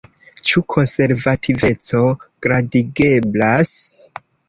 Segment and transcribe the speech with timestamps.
[0.51, 2.01] Ĉu konservativeco
[2.47, 3.79] gradigeblas?